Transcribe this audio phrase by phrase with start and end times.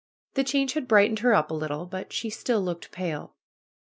[0.33, 3.35] The change had brightened her up a little; but she still looked pale.